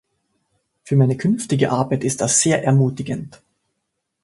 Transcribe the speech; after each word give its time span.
Für 0.83 0.95
meine 0.95 1.15
künftige 1.15 1.69
Arbeit 1.69 2.03
ist 2.03 2.21
das 2.21 2.41
sehr 2.41 2.63
ermutigend. 2.63 3.39